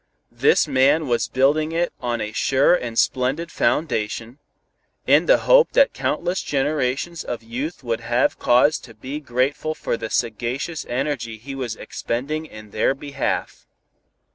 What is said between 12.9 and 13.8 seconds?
behalf.